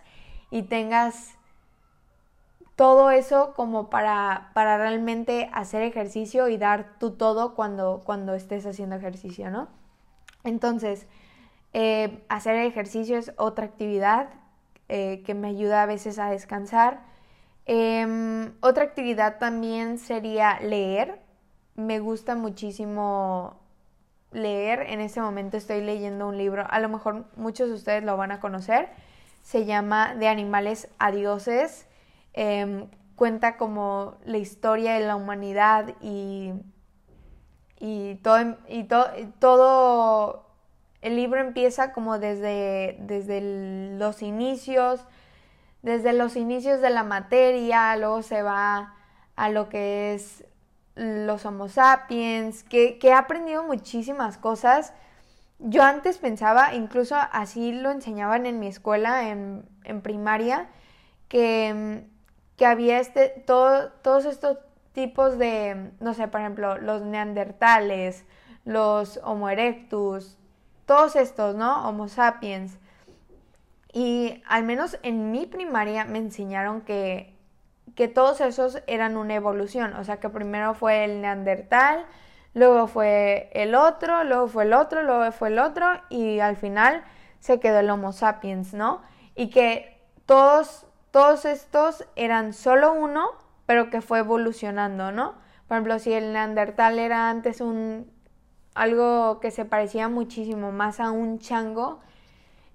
[0.51, 1.37] y tengas
[2.75, 8.65] todo eso como para, para realmente hacer ejercicio y dar tu todo cuando, cuando estés
[8.65, 9.67] haciendo ejercicio, ¿no?
[10.43, 11.07] Entonces,
[11.79, 14.29] eh, hacer ejercicio es otra actividad
[14.89, 17.01] eh, que me ayuda a veces a descansar.
[17.67, 21.21] Em, otra actividad también sería leer.
[21.75, 23.59] Me gusta muchísimo
[24.31, 24.87] leer.
[24.89, 28.31] En este momento estoy leyendo un libro, a lo mejor muchos de ustedes lo van
[28.31, 28.89] a conocer.
[29.43, 31.85] Se llama De animales a dioses.
[32.33, 36.53] Em, cuenta como la historia de la humanidad y,
[37.79, 40.46] y, todo, y todo
[41.01, 43.41] el libro empieza como desde, desde
[43.97, 45.05] los inicios,
[45.81, 48.95] desde los inicios de la materia, luego se va
[49.35, 50.43] a lo que es
[50.95, 54.93] los Homo sapiens, que, he aprendido muchísimas cosas.
[55.59, 59.63] Yo antes pensaba, incluso así lo enseñaban en mi escuela, en,
[60.01, 60.67] primaria,
[61.29, 62.03] que,
[62.57, 64.57] que había este, todo, todos estos
[64.93, 68.25] tipos de, no sé, por ejemplo, los neandertales,
[68.65, 70.37] los Homo erectus,
[70.87, 71.87] todos estos, ¿no?
[71.87, 72.79] Homo sapiens.
[73.93, 77.35] Y al menos en mi primaria me enseñaron que,
[77.95, 82.05] que todos esos eran una evolución, o sea que primero fue el neandertal,
[82.53, 87.03] luego fue el otro, luego fue el otro, luego fue el otro y al final
[87.39, 89.01] se quedó el Homo sapiens, ¿no?
[89.35, 93.31] Y que todos, todos estos eran solo uno,
[93.65, 95.33] pero que fue evolucionando, ¿no?
[95.67, 98.09] Por ejemplo, si el neandertal era antes un
[98.77, 101.99] algo que se parecía muchísimo más a un chango,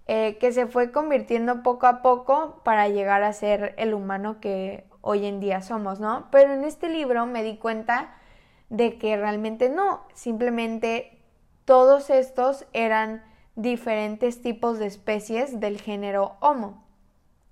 [0.07, 4.85] eh, que se fue convirtiendo poco a poco para llegar a ser el humano que
[5.01, 6.29] hoy en día somos, ¿no?
[6.33, 8.15] Pero en este libro me di cuenta
[8.69, 11.19] de que realmente no, simplemente
[11.65, 13.23] todos estos eran
[13.55, 16.85] diferentes tipos de especies del género Homo.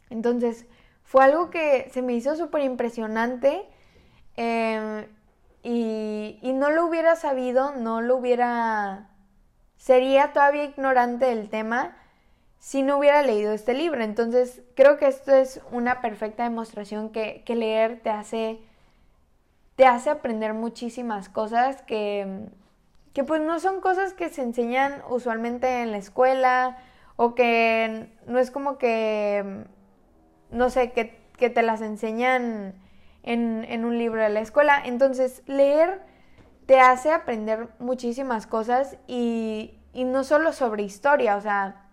[0.08, 0.66] Entonces,
[1.04, 3.62] fue algo que se me hizo súper impresionante.
[4.36, 5.06] Em,
[5.62, 9.08] y, no lo hubiera sabido, no lo hubiera...
[9.76, 11.96] Sería todavía ignorante del tema
[12.58, 14.02] si no hubiera leído este libro.
[14.02, 18.60] Entonces creo que esto es una perfecta demostración que, leer te hace,
[19.76, 22.48] te hace aprender muchísimas cosas que,
[23.14, 26.78] que pues no son cosas que se enseñan usualmente en la escuela
[27.16, 29.64] o que no es como que,
[30.50, 32.74] no sé, que, que te las enseñan
[33.22, 34.82] en, un libro de la escuela.
[34.84, 36.02] Entonces, leer
[36.66, 41.88] te hace aprender muchísimas cosas y, no solo sobre historia, o sea,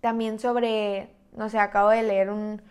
[0.00, 2.62] también sobre, no sé, acabo de leer un,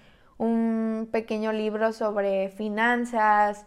[1.12, 3.65] pequeño libro sobre finanzas,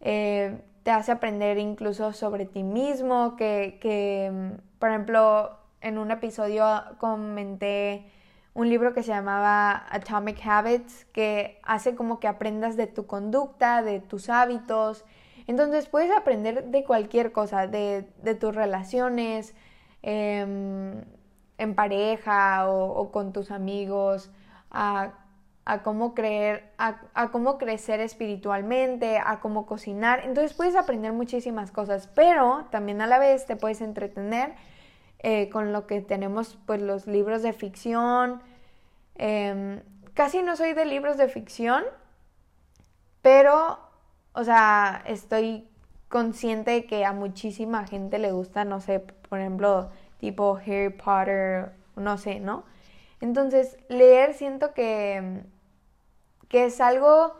[0.00, 6.64] eh, te hace aprender incluso sobre ti mismo, que, por ejemplo, en un episodio
[6.98, 8.06] comenté
[8.58, 13.82] un libro que se llamaba Atomic Habits, que hace como que aprendas de tu conducta,
[13.82, 15.04] de tus hábitos.
[15.46, 18.02] Entonces puedes aprender de cualquier cosa, de,
[18.40, 19.54] tus relaciones,
[20.02, 21.04] em,
[21.56, 24.32] en pareja o, con tus amigos,
[24.72, 25.12] a,
[25.84, 30.22] cómo creer, a, cómo crecer espiritualmente, a cómo cocinar.
[30.24, 34.56] Entonces puedes aprender muchísimas cosas, pero también a la vez te puedes entretener
[35.20, 38.42] eh, con lo que tenemos, pues los libros de ficción.
[39.18, 39.82] Em,
[40.14, 41.84] casi no soy de libros de ficción,
[43.22, 43.78] pero,
[44.32, 45.68] o sea, estoy
[46.08, 51.72] consciente de que a muchísima gente le gusta, no sé, por ejemplo, tipo Harry Potter,
[51.96, 52.64] no sé, ¿no?
[53.20, 55.42] Entonces, leer siento que,
[56.48, 57.34] que es algo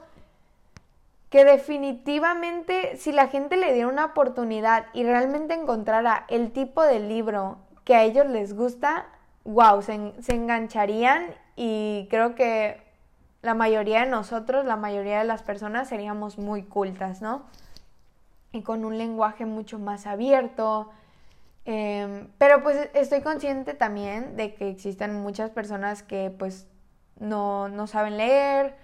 [1.31, 7.01] que definitivamente si la gente le diera una oportunidad y realmente encontrara el tipo de
[7.01, 9.07] libro que a ellos les gusta,
[9.45, 12.81] wow, se, se engancharían y creo que
[13.43, 17.47] la mayoría de nosotros, la mayoría de las personas seríamos muy cultas, ¿no?
[18.53, 20.91] Y con un lenguaje mucho más abierto.
[21.65, 26.69] Em, pero pues estoy consciente también de que existen muchas personas que pues
[27.19, 28.77] no, no saben leer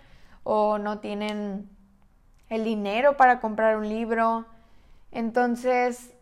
[0.42, 1.70] o no tienen
[2.48, 4.46] el dinero para comprar un libro.
[5.12, 6.12] Entonces,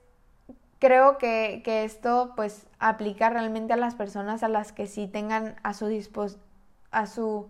[0.82, 5.74] creo que, esto pues aplica realmente a las personas a las que sí tengan a
[5.74, 5.86] su,
[6.90, 7.48] a su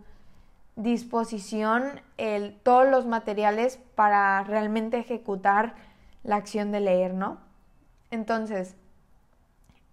[0.77, 2.03] disposición
[2.63, 5.77] todos los materiales para realmente ejecutar
[6.25, 7.41] la acción de leer, ¿no?
[8.11, 8.77] Entonces,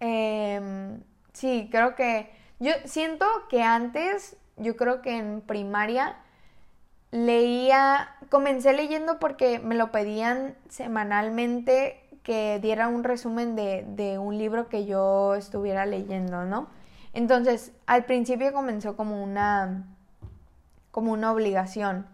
[0.00, 6.18] em, sí, creo que yo siento que antes, yo creo que en primaria
[7.10, 14.68] leía, comencé leyendo porque me lo pedían semanalmente que diera un resumen de, un libro
[14.68, 16.68] que yo estuviera leyendo, ¿no?
[17.12, 19.86] Entonces, al principio comenzó como una,
[20.90, 22.06] como una obligación.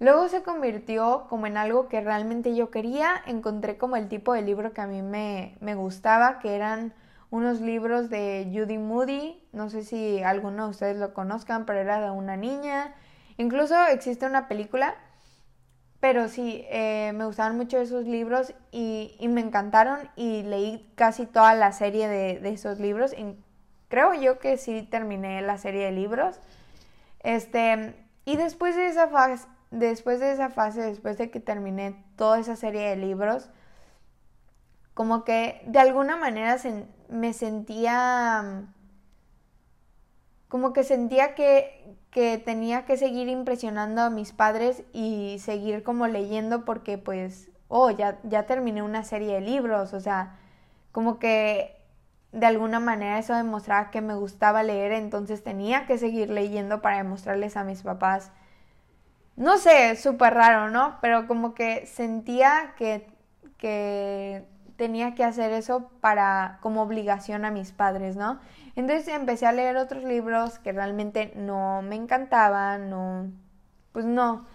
[0.00, 3.20] Luego se convirtió como en algo que realmente yo quería.
[3.26, 6.94] Encontré como el tipo de libro que a mí me, me gustaba, que eran
[7.30, 9.42] unos libros de Judy Moody.
[9.52, 12.94] No sé si alguno de ustedes lo conozcan, pero era de una niña.
[13.38, 14.94] Incluso existe una película
[16.00, 21.54] pero sí, eh, me gustaban mucho esos libros y, me encantaron y leí casi toda
[21.54, 23.12] la serie de, esos libros.
[23.12, 23.36] Y
[23.88, 26.40] creo yo que sí terminé la serie de libros.
[27.20, 32.38] Este, y después de esa fase, después de esa fase, después de que terminé toda
[32.38, 33.50] esa serie de libros,
[34.94, 36.56] como que de alguna manera
[37.08, 38.68] me sentía
[40.48, 46.08] como que sentía que, que tenía que seguir impresionando a mis padres y seguir como
[46.08, 50.36] leyendo porque pues, oh, ya, ya terminé una serie de libros, o sea,
[50.90, 51.76] como que
[52.32, 56.96] de alguna manera eso demostraba que me gustaba leer, entonces tenía que seguir leyendo para
[56.96, 58.32] demostrarles a mis papás.
[59.36, 60.98] No sé, súper raro, ¿no?
[61.00, 63.06] Pero como que sentía que,
[63.58, 64.44] que
[64.78, 68.38] tenía que hacer eso para como obligación a mis padres, ¿no?
[68.76, 73.26] Entonces empecé a leer otros libros que realmente no me encantaban, no,
[73.92, 74.46] pues no.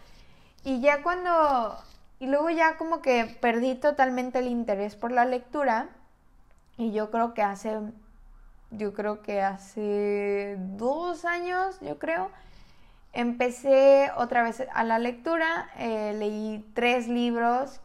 [0.63, 1.77] Y ya cuando,
[2.19, 5.89] y luego ya como que perdí totalmente el interés por la lectura
[6.77, 7.81] y yo creo que hace,
[8.71, 12.31] yo creo que hace dos años, yo creo,
[13.11, 17.81] empecé otra vez a la lectura, eh, leí tres libros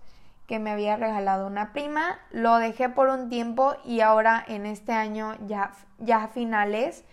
[0.48, 4.92] que me había regalado una prima, lo dejé por un tiempo y ahora en este
[4.92, 7.04] año ya, ya a finales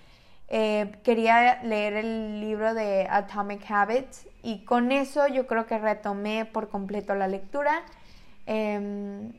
[0.48, 6.46] eh, quería leer el libro de Atomic Habits y con eso yo creo que retomé
[6.46, 7.84] por completo la lectura.
[8.46, 9.34] Em,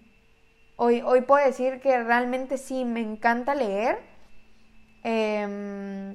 [0.76, 3.98] hoy, hoy puedo decir que realmente sí me encanta leer
[5.04, 6.12] em,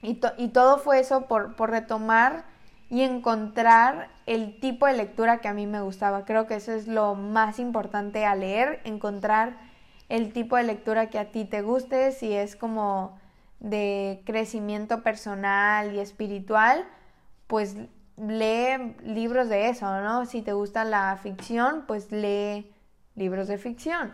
[0.00, 2.44] y, y, todo fue eso por, por retomar
[2.90, 6.24] y encontrar el tipo de lectura que a mí me gustaba.
[6.24, 9.56] Creo que eso es lo más importante a leer, encontrar
[10.08, 13.18] el tipo de lectura que a ti te guste, si es como
[13.60, 16.84] de crecimiento personal y espiritual,
[17.46, 17.76] pues
[18.16, 20.26] lee libros de eso, ¿no?
[20.26, 22.72] Si te gusta la ficción, pues lee
[23.14, 24.12] libros de ficción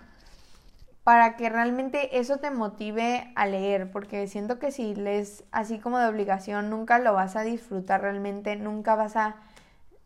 [1.07, 6.01] para que realmente eso te motive a leer, porque siento que si lees así como
[6.01, 9.37] de obligación, nunca lo vas a disfrutar realmente, nunca vas a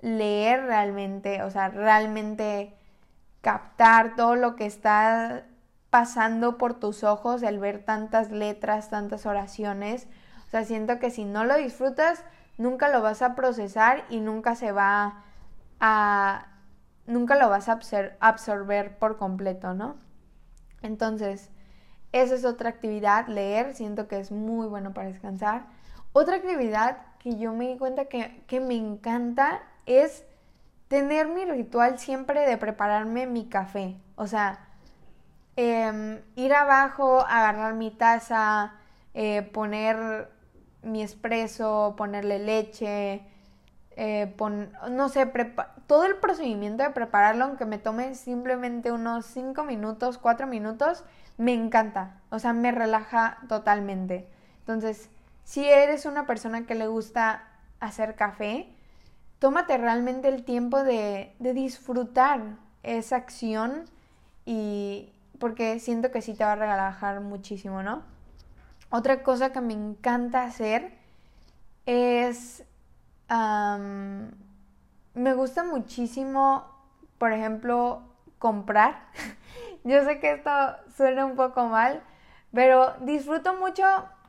[0.02, 2.74] leer realmente, o sea, realmente
[3.40, 5.46] captar todo lo que está
[5.88, 10.06] pasando por tus ojos, el ver tantas letras, tantas oraciones.
[10.48, 12.26] O sea, siento que si no lo disfrutas,
[12.58, 15.24] nunca lo vas a procesar y nunca se va
[15.80, 16.46] a...
[17.06, 17.80] nunca lo vas a
[18.20, 20.09] absorber por completo, ¿no?
[20.82, 21.50] Entonces,
[22.12, 25.66] esa es otra actividad, leer, siento que es muy bueno para descansar.
[26.12, 30.24] Otra actividad que yo me di cuenta que, que me encanta es
[30.88, 33.96] tener mi ritual siempre de prepararme mi café.
[34.16, 34.70] O sea,
[35.56, 38.72] Em, ir abajo, agarrar mi taza,
[39.14, 40.30] eh, poner
[40.82, 43.22] mi espresso, ponerle leche,
[44.02, 44.34] eh,
[44.90, 45.30] no sé,
[45.86, 51.04] todo el procedimiento de prepararlo, aunque me tome simplemente unos 5 minutos, 4 minutos,
[51.36, 52.18] me encanta.
[52.30, 54.26] O sea, me relaja totalmente.
[54.60, 55.10] Entonces,
[55.44, 57.44] si eres una persona que le gusta
[57.78, 58.72] hacer café,
[59.38, 62.40] tómate realmente el tiempo de, de disfrutar
[62.82, 63.84] esa acción
[64.46, 68.02] y, porque siento que sí te va a relajar muchísimo, ¿no?
[68.88, 70.94] Otra cosa que me encanta hacer
[71.84, 72.64] es...
[75.14, 76.64] me gusta muchísimo,
[77.18, 78.02] por ejemplo,
[78.38, 79.06] comprar.
[79.84, 80.50] Yo sé que esto
[80.96, 82.02] suena un poco mal,
[82.52, 83.84] pero disfruto mucho,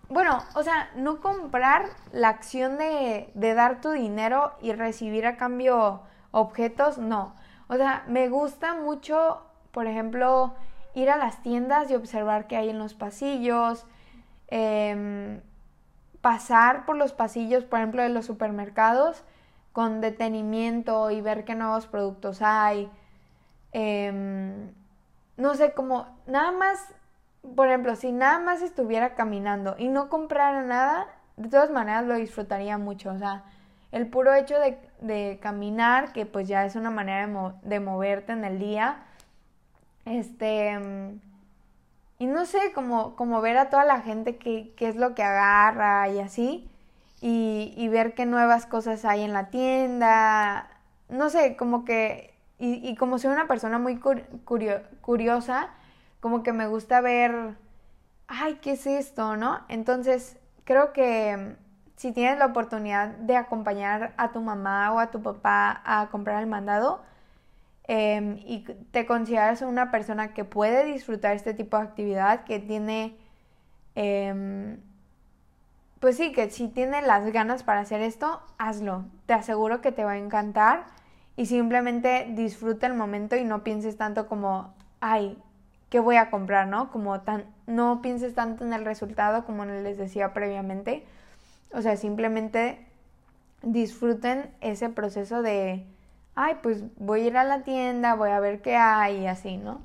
[0.09, 5.37] bueno, o sea, no comprar la acción de, de dar tu dinero y recibir a
[5.37, 7.35] cambio objetos, no.
[7.67, 9.41] O sea, me gusta mucho,
[9.71, 10.53] por ejemplo,
[10.93, 13.85] ir a las tiendas y observar qué hay en los pasillos,
[14.47, 15.41] em,
[16.21, 19.23] pasar por los pasillos, por ejemplo, de los supermercados
[19.73, 22.89] con detenimiento y ver qué nuevos productos hay.
[23.71, 24.71] Em,
[25.37, 26.93] no sé, como nada más,
[27.55, 31.07] por ejemplo, si nada más estuviera caminando y no comprara nada,
[31.37, 33.11] de todas maneras lo disfrutaría mucho.
[33.11, 33.43] O sea,
[33.91, 38.45] el puro hecho de, caminar, que pues ya es una manera de, de moverte en
[38.45, 39.03] el día,
[40.05, 41.19] este.
[42.21, 46.07] Y no sé, como, como ver a toda la gente qué es lo que agarra
[46.07, 46.69] y así.
[47.19, 50.69] Y, ver qué nuevas cosas hay en la tienda.
[51.09, 52.35] No sé, como que.
[52.59, 53.99] Y, como soy una persona muy
[55.01, 55.69] curiosa,
[56.19, 57.55] como que me gusta ver.
[58.27, 59.61] Ay, ¿qué es esto, no?
[59.67, 61.55] Entonces, creo que
[61.95, 66.39] si tienes la oportunidad de acompañar a tu mamá o a tu papá a comprar
[66.43, 67.01] el mandado,
[67.93, 73.17] Em, y te consideras una persona que puede disfrutar este tipo de actividad, que tiene,
[73.95, 74.77] em,
[75.99, 79.03] pues sí, que si tiene las ganas para hacer esto, hazlo.
[79.25, 80.85] Te aseguro que te va a encantar
[81.35, 85.37] y simplemente disfruta el momento y no pienses tanto como, ay,
[85.89, 86.67] ¿qué voy a comprar?
[86.67, 86.91] ¿No?
[86.91, 91.03] Como tan, no pienses tanto en el resultado como les decía previamente.
[91.73, 92.87] O sea, simplemente
[93.63, 95.85] disfruten ese proceso de
[96.35, 99.57] ay, pues voy a ir a la tienda, voy a ver qué hay y así,
[99.57, 99.81] ¿no?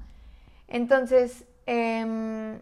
[0.69, 2.61] Entonces, em,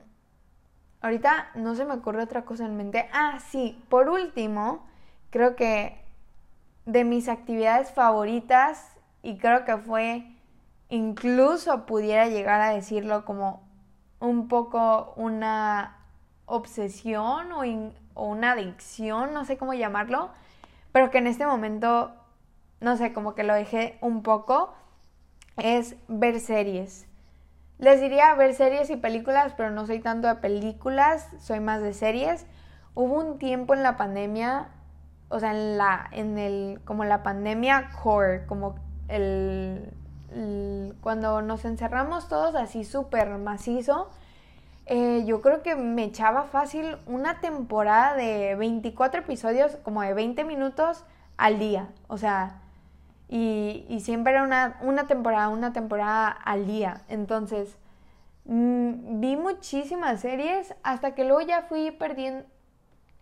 [1.00, 3.08] ahorita no se me ocurre otra cosa en mente.
[3.12, 4.86] Ah, sí, por último,
[5.30, 6.00] creo que
[6.86, 10.26] de mis actividades favoritas, y creo que fue,
[10.90, 13.62] incluso pudiera llegar a decirlo como
[14.20, 15.96] un poco una
[16.46, 17.62] obsesión o,
[18.14, 20.30] o una adicción, no sé cómo llamarlo,
[20.92, 22.12] pero que en este momento
[22.84, 24.74] no sé, como que lo dejé un poco,
[25.56, 27.06] es ver series.
[27.78, 31.92] Les diría ver series y películas, pero no soy tanto de películas, soy más de
[31.92, 32.46] series.
[32.94, 34.68] Hubo un tiempo en la pandemia,
[35.28, 38.76] o sea, en la, en el, como la pandemia core, como
[39.08, 39.92] el,
[41.00, 44.10] cuando nos encerramos todos así súper macizo,
[44.86, 50.44] eh, yo creo que me echaba fácil una temporada de 24 episodios, como de 20
[50.44, 51.04] minutos
[51.36, 51.88] al día.
[52.06, 52.60] O sea,
[53.36, 57.02] y, siempre era una, una, temporada, una temporada al día.
[57.08, 57.76] Entonces,
[58.44, 62.44] mm, vi muchísimas series hasta que luego ya fui perdiendo,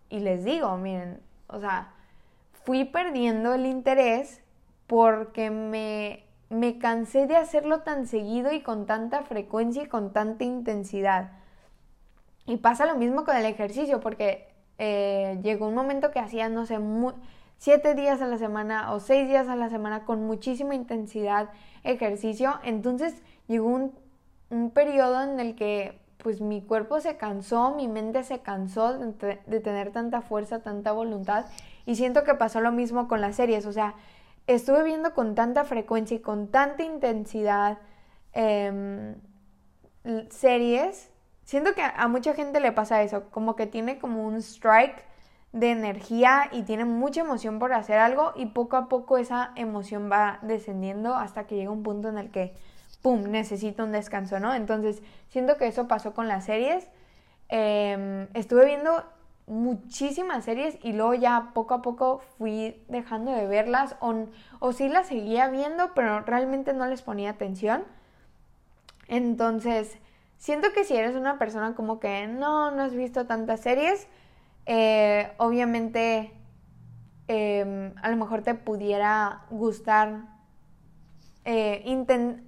[0.09, 1.93] y les digo, miren, o sea,
[2.63, 4.43] fui perdiendo el interés
[4.85, 10.43] porque me, me cansé de hacerlo tan seguido y con tanta frecuencia y con tanta
[10.43, 11.31] intensidad.
[12.45, 14.47] Y pasa lo mismo con el ejercicio, porque
[14.77, 17.13] eh, llegó un momento que hacía, no sé, muy,
[17.57, 21.49] siete días a la semana o seis días a la semana con muchísima intensidad
[21.83, 22.59] ejercicio.
[22.63, 23.93] Entonces llegó un,
[24.49, 29.59] un periodo en el que pues mi cuerpo se cansó, mi mente se cansó de,
[29.59, 31.45] tener tanta fuerza, tanta voluntad.
[31.85, 33.65] Y siento que pasó lo mismo con las series.
[33.65, 33.95] O sea,
[34.47, 37.77] estuve viendo con tanta frecuencia y con tanta intensidad
[38.31, 39.15] em,
[40.29, 41.11] series.
[41.43, 45.05] Siento que a mucha gente le pasa eso, como que tiene como un strike
[45.53, 50.09] de energía y tiene mucha emoción por hacer algo y poco a poco esa emoción
[50.11, 52.55] va descendiendo hasta que llega un punto en el que,
[53.03, 54.53] ¡pum!, necesito un descanso, ¿no?
[54.55, 56.87] Entonces, siento que eso pasó con las series.
[57.49, 59.03] Em, estuve viendo
[59.45, 64.25] muchísimas series y luego ya poco a poco fui dejando de verlas o,
[64.59, 67.83] o sí las seguía viendo, pero realmente no les ponía atención.
[69.07, 69.97] Entonces,
[70.37, 74.07] siento que si eres una persona como que no, no has visto tantas series,
[74.65, 76.31] eh, obviamente
[77.27, 80.33] em, a lo mejor te pudiera gustar.
[81.45, 82.05] Eh,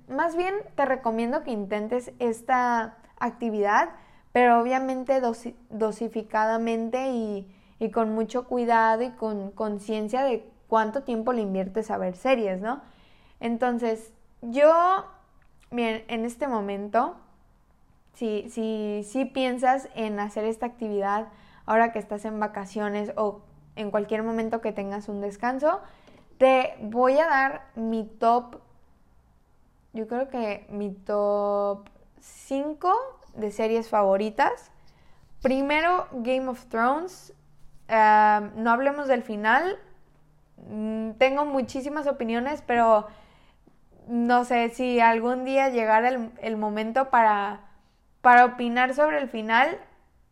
[0.07, 3.89] más bien te recomiendo que intentes esta actividad,
[4.31, 5.21] pero obviamente
[5.69, 7.51] dosificadamente y,
[7.93, 12.81] con mucho cuidado y con conciencia de cuánto tiempo le inviertes a ver series, ¿no?
[13.39, 14.11] Entonces,
[14.41, 14.71] yo,
[15.71, 17.15] en este momento,
[18.13, 21.27] si, si, si piensas en hacer esta actividad
[21.65, 23.41] ahora que estás en vacaciones o
[23.75, 25.81] en cualquier momento que tengas un descanso,
[26.37, 28.59] te voy a dar mi top,
[29.93, 31.87] yo creo que mi top
[32.19, 32.93] 5
[33.35, 34.71] de series favoritas.
[35.41, 37.33] Primero, Game of Thrones.
[37.87, 39.77] Ah, no hablemos del final,
[40.57, 43.07] Mm, tengo muchísimas opiniones, pero
[44.07, 47.61] no sé si algún día llegara el, momento para,
[48.21, 49.79] para, opinar sobre el final.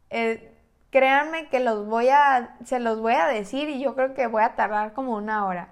[0.10, 0.53] Eh,
[0.94, 4.44] créanme que los voy a, se los voy a decir y yo creo que voy
[4.44, 5.70] a tardar como una hora.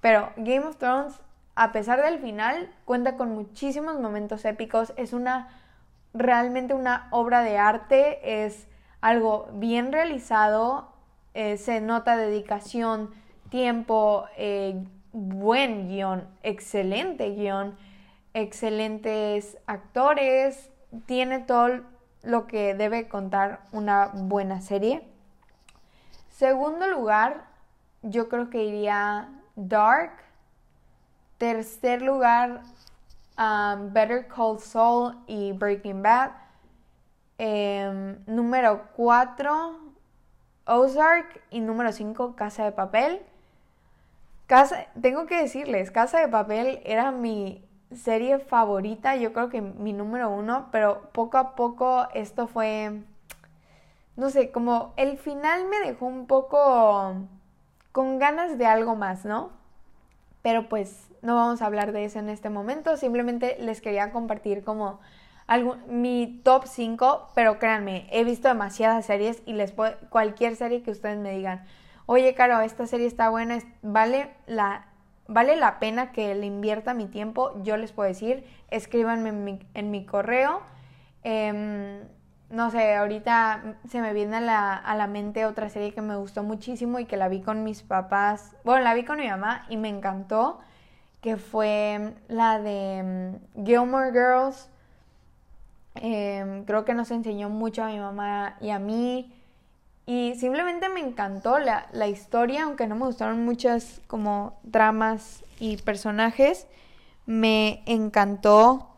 [0.00, 1.20] Pero Game of Thrones,
[1.56, 4.92] a pesar del final, cuenta con muchísimos momentos épicos.
[4.96, 5.48] Es una
[6.12, 8.68] realmente una obra de arte, es
[9.00, 10.92] algo bien realizado,
[11.34, 13.10] eh, se nota dedicación,
[13.50, 17.76] tiempo, eh, buen guion, excelente guion,
[18.34, 20.70] excelentes actores,
[21.06, 21.82] tiene todo
[22.24, 25.06] lo que debe contar una buena serie.
[26.30, 27.44] Segundo lugar,
[28.02, 30.12] yo creo que iría Dark.
[31.38, 32.62] Tercer lugar,
[33.38, 36.30] um, Better Call Saul y Breaking Bad.
[37.38, 39.78] Em, número 4,
[40.66, 41.42] Ozark.
[41.50, 43.22] Y número 5, Casa de Papel.
[44.46, 49.92] Casa, tengo que decirles, Casa de Papel era mi serie favorita, yo creo que mi
[49.92, 53.02] número uno, pero poco a poco esto fue,
[54.16, 57.14] no sé, como el final me dejó un poco
[57.92, 59.50] con ganas de algo más, ¿no?
[60.42, 64.64] Pero pues no vamos a hablar de eso en este momento, simplemente les quería compartir
[64.64, 65.00] como
[65.46, 70.82] algo, mi top 5, pero créanme, he visto demasiadas series y les puedo, cualquier serie
[70.82, 71.64] que ustedes me digan,
[72.06, 74.86] oye, Caro, esta serie está buena, vale la,
[75.28, 80.06] vale la pena que le invierta mi tiempo, yo les puedo decir, escríbanme en mi,
[80.06, 80.60] correo.
[81.22, 82.02] Em,
[82.50, 86.16] no sé, ahorita se me viene a la, a la, mente otra serie que me
[86.16, 89.64] gustó muchísimo y que la vi con mis papás, bueno, la vi con mi mamá
[89.68, 90.60] y me encantó,
[91.20, 94.70] que fue la de um, Gilmore Girls.
[95.94, 99.32] Em, creo que nos enseñó mucho a mi mamá y a mí.
[100.06, 106.66] Y simplemente me encantó la, historia, aunque no me gustaron muchas como dramas y personajes.
[107.24, 108.90] Me encantó.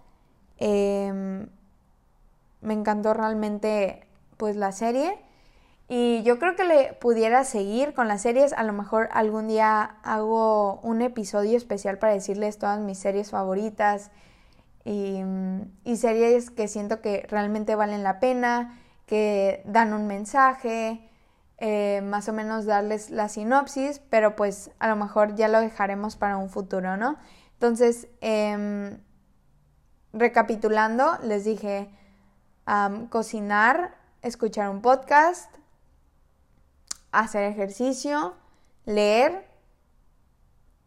[0.59, 1.49] Em,
[2.61, 4.05] me encantó realmente
[4.37, 5.17] pues la serie.
[5.89, 8.53] Y yo creo que le pudiera seguir con las series.
[8.53, 14.11] A lo mejor algún día hago un episodio especial para decirles todas mis series favoritas.
[14.85, 15.21] Y,
[15.85, 21.09] y series que siento que realmente valen la pena que dan un mensaje,
[21.59, 26.17] eh, más o menos darles la sinopsis, pero pues a lo mejor ya lo dejaremos
[26.17, 27.17] para un futuro, ¿no?
[27.55, 28.99] Entonces, em,
[30.13, 31.91] recapitulando, les dije
[33.11, 35.55] cocinar, escuchar un podcast,
[37.13, 38.35] hacer ejercicio,
[38.85, 39.49] leer,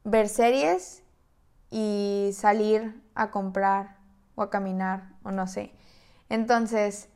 [0.04, 1.04] ver series
[1.70, 3.98] y salir a comprar
[4.36, 5.74] o a caminar o no sé.
[6.28, 7.10] Entonces,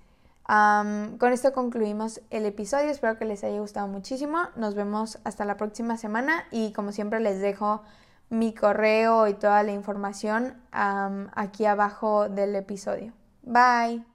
[0.45, 5.57] con esto concluimos el episodio, espero que les haya gustado muchísimo, nos vemos hasta la
[5.57, 7.83] próxima semana y como siempre les dejo
[8.29, 13.13] mi correo y toda la información aquí abajo del episodio.
[13.43, 14.12] Bye.